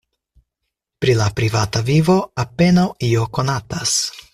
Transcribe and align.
Pri 1.05 1.15
la 1.19 1.27
privata 1.41 1.85
vivo 1.91 2.17
apenaŭ 2.47 2.89
io 3.13 3.33
konatas. 3.39 3.99